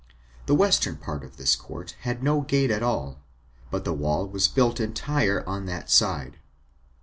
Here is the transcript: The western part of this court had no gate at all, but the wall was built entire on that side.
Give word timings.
The 0.47 0.55
western 0.55 0.95
part 0.97 1.23
of 1.23 1.37
this 1.37 1.55
court 1.55 1.95
had 1.99 2.23
no 2.23 2.41
gate 2.41 2.71
at 2.71 2.81
all, 2.81 3.19
but 3.69 3.85
the 3.85 3.93
wall 3.93 4.27
was 4.27 4.47
built 4.47 4.79
entire 4.79 5.47
on 5.47 5.67
that 5.67 5.91
side. 5.91 6.39